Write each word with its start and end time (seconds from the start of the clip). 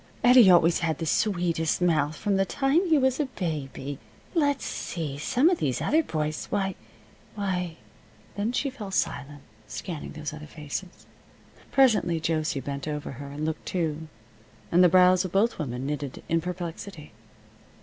Eddie 0.23 0.49
always 0.49 0.79
had 0.79 0.97
the 0.97 1.05
sweetest 1.05 1.79
mouth, 1.79 2.15
from 2.17 2.35
the 2.35 2.43
time 2.43 2.83
he 2.87 2.97
was 2.97 3.19
a 3.19 3.25
baby. 3.27 3.99
Let's 4.33 4.65
see 4.65 5.19
some 5.19 5.47
of 5.47 5.59
these 5.59 5.79
other 5.79 6.01
boys. 6.01 6.47
Why 6.49 6.73
why" 7.35 7.77
Then 8.35 8.51
she 8.51 8.71
fell 8.71 8.89
silent, 8.89 9.43
scanning 9.67 10.13
those 10.13 10.33
other 10.33 10.47
faces. 10.47 11.05
Presently 11.71 12.19
Josie 12.19 12.61
bent 12.61 12.87
over 12.87 13.11
her 13.11 13.27
and 13.27 13.45
looked 13.45 13.67
too, 13.67 14.07
and 14.71 14.83
the 14.83 14.89
brows 14.89 15.23
of 15.23 15.31
both 15.31 15.59
women 15.59 15.85
knitted 15.85 16.23
in 16.27 16.41
perplexity. 16.41 17.11